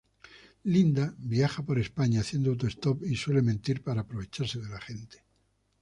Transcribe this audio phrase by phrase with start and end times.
[0.63, 5.23] Linda viaja por España haciendo autostop y suele mentir para aprovecharse de la gente.